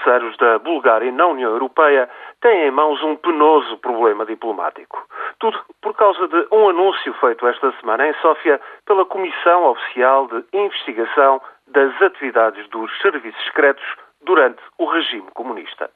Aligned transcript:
parceiros 0.00 0.36
da 0.38 0.58
Bulgária 0.58 1.12
na 1.12 1.26
União 1.26 1.50
Europeia 1.50 2.08
têm 2.40 2.66
em 2.66 2.70
mãos 2.70 3.02
um 3.02 3.16
penoso 3.16 3.76
problema 3.78 4.24
diplomático. 4.24 5.06
Tudo 5.38 5.58
por 5.80 5.94
causa 5.94 6.26
de 6.28 6.46
um 6.50 6.68
anúncio 6.68 7.12
feito 7.14 7.46
esta 7.46 7.72
semana 7.80 8.08
em 8.08 8.14
Sófia 8.14 8.60
pela 8.86 9.04
Comissão 9.04 9.64
Oficial 9.66 10.26
de 10.26 10.44
Investigação 10.52 11.40
das 11.68 12.00
Atividades 12.02 12.68
dos 12.70 12.90
Serviços 13.00 13.42
Secretos 13.44 13.84
durante 14.22 14.60
o 14.78 14.86
regime 14.86 15.28
comunista. 15.34 15.90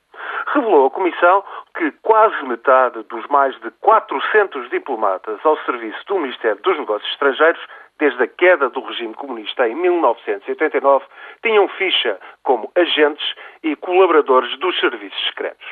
Revelou 0.55 0.87
a 0.87 0.91
Comissão 0.91 1.43
que 1.77 1.91
quase 2.01 2.41
metade 2.45 3.03
dos 3.11 3.27
mais 3.27 3.59
de 3.61 3.73
400 3.81 4.71
diplomatas 4.71 5.45
ao 5.45 5.59
serviço 5.65 5.99
do 6.07 6.21
Ministério 6.21 6.63
dos 6.63 6.79
Negócios 6.79 7.11
Estrangeiros 7.11 7.61
desde 7.99 8.23
a 8.23 8.29
queda 8.29 8.71
do 8.71 8.81
regime 8.81 9.15
comunista 9.15 9.69
em 9.69 9.75
1989, 9.75 11.05
tinham 11.43 11.67
ficha 11.67 12.21
como 12.45 12.71
agentes 12.77 13.35
e 13.65 13.75
colaboradores 13.75 14.57
dos 14.61 14.79
serviços 14.79 15.27
secretos. 15.27 15.67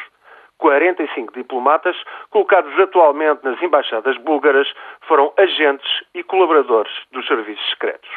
45 0.58 1.32
diplomatas, 1.32 1.96
colocados 2.30 2.76
atualmente 2.80 3.44
nas 3.44 3.62
embaixadas 3.62 4.16
búlgaras, 4.18 4.66
foram 5.02 5.32
agentes 5.36 5.90
e 6.12 6.24
colaboradores 6.24 6.92
dos 7.12 7.24
serviços 7.26 7.68
secretos. 7.70 8.10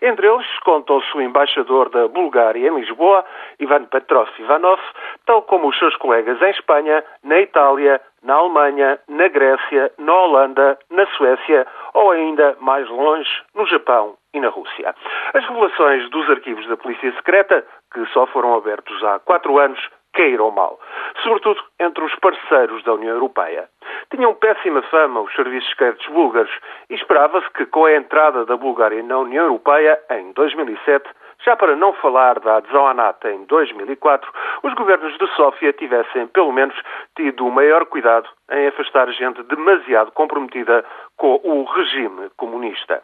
Entre 0.00 0.26
eles 0.26 0.46
contam-se 0.60 1.16
o 1.16 1.20
embaixador 1.20 1.88
da 1.90 2.06
Bulgária 2.08 2.68
em 2.68 2.74
Lisboa, 2.74 3.24
Ivan 3.58 3.84
Petrov 3.84 4.28
Ivanov, 4.38 4.80
tal 5.26 5.42
como 5.42 5.68
os 5.68 5.78
seus 5.78 5.96
colegas 5.96 6.40
em 6.40 6.50
Espanha, 6.50 7.04
na 7.24 7.40
Itália, 7.40 8.00
na 8.22 8.34
Alemanha, 8.34 8.98
na 9.08 9.28
Grécia, 9.28 9.92
na 9.98 10.14
Holanda, 10.14 10.78
na 10.90 11.06
Suécia 11.16 11.66
ou 11.94 12.10
ainda 12.10 12.56
mais 12.60 12.88
longe, 12.88 13.30
no 13.54 13.66
Japão 13.66 14.16
e 14.34 14.40
na 14.40 14.48
Rússia. 14.48 14.94
As 15.34 15.44
revelações 15.46 16.08
dos 16.10 16.28
arquivos 16.30 16.66
da 16.68 16.76
Polícia 16.76 17.12
Secreta, 17.12 17.64
que 17.92 18.04
só 18.06 18.26
foram 18.26 18.54
abertos 18.54 19.02
há 19.04 19.18
quatro 19.20 19.58
anos, 19.58 19.80
caíram 20.18 20.50
mal, 20.50 20.80
sobretudo 21.22 21.62
entre 21.78 22.02
os 22.04 22.14
parceiros 22.16 22.82
da 22.82 22.94
União 22.94 23.14
Europeia. 23.14 23.68
Tinham 24.10 24.34
péssima 24.34 24.82
fama 24.82 25.20
os 25.20 25.32
serviços 25.34 25.70
secretos 25.70 26.06
búlgaros 26.08 26.50
e 26.90 26.94
esperava-se 26.94 27.48
que, 27.50 27.64
com 27.66 27.84
a 27.84 27.94
entrada 27.94 28.44
da 28.44 28.56
Bulgária 28.56 29.00
na 29.00 29.18
União 29.18 29.44
Europeia 29.44 29.96
em 30.10 30.32
2007, 30.32 31.08
já 31.44 31.54
para 31.54 31.76
não 31.76 31.92
falar 31.92 32.40
da 32.40 32.56
adesão 32.56 32.88
à 32.88 32.92
NATO 32.92 33.28
em 33.28 33.44
2004, 33.44 34.28
os 34.64 34.74
governos 34.74 35.16
de 35.18 35.26
Sófia 35.36 35.72
tivessem, 35.72 36.26
pelo 36.26 36.52
menos, 36.52 36.74
tido 37.16 37.46
o 37.46 37.52
maior 37.52 37.86
cuidado 37.86 38.28
em 38.50 38.66
afastar 38.66 39.08
gente 39.12 39.40
demasiado 39.44 40.10
comprometida 40.10 40.84
com 41.16 41.40
o 41.44 41.62
regime 41.62 42.28
comunista. 42.36 43.02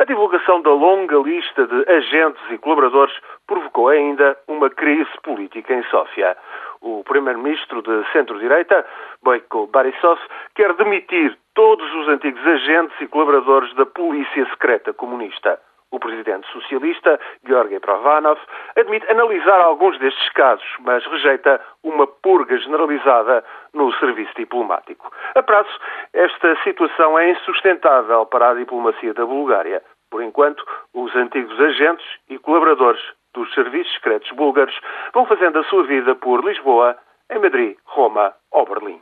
A 0.00 0.04
divulgação 0.06 0.62
da 0.62 0.70
longa 0.70 1.18
lista 1.18 1.66
de 1.66 1.92
agentes 1.92 2.42
e 2.50 2.56
colaboradores 2.56 3.14
provocou 3.46 3.88
ainda 3.88 4.34
uma 4.48 4.70
crise 4.70 5.10
política 5.22 5.74
em 5.74 5.82
Sófia. 5.90 6.38
O 6.80 7.04
primeiro-ministro 7.04 7.82
de 7.82 8.10
centro-direita, 8.10 8.86
Boyko 9.22 9.66
Borisov, 9.66 10.18
quer 10.54 10.72
demitir 10.72 11.36
todos 11.54 11.86
os 11.96 12.08
antigos 12.08 12.40
agentes 12.46 12.98
e 12.98 13.08
colaboradores 13.08 13.74
da 13.74 13.84
polícia 13.84 14.46
secreta 14.46 14.94
comunista. 14.94 15.60
O 15.92 15.98
presidente 15.98 16.46
socialista, 16.52 17.18
Georgi 17.44 17.80
Provanov, 17.80 18.38
admite 18.76 19.10
analisar 19.10 19.60
alguns 19.60 19.98
destes 19.98 20.28
casos, 20.32 20.66
mas 20.80 21.04
rejeita 21.06 21.60
uma 21.82 22.06
purga 22.06 22.56
generalizada 22.58 23.44
no 23.74 23.92
serviço 23.94 24.32
diplomático. 24.36 25.10
A 25.34 25.42
prazo, 25.42 25.70
esta 26.12 26.56
situação 26.62 27.18
é 27.18 27.30
insustentável 27.30 28.24
para 28.26 28.50
a 28.50 28.54
diplomacia 28.54 29.12
da 29.14 29.26
Bulgária. 29.26 29.82
Por 30.10 30.22
enquanto, 30.22 30.64
os 30.94 31.14
antigos 31.16 31.58
agentes 31.60 32.06
e 32.28 32.38
colaboradores 32.38 33.02
dos 33.34 33.52
serviços 33.54 33.92
secretos 33.94 34.30
búlgaros 34.32 34.78
vão 35.12 35.26
fazendo 35.26 35.58
a 35.58 35.64
sua 35.64 35.84
vida 35.84 36.14
por 36.14 36.44
Lisboa, 36.44 36.96
em 37.30 37.38
Madrid, 37.38 37.76
Roma 37.84 38.32
ou 38.50 38.64
Berlim. 38.64 39.00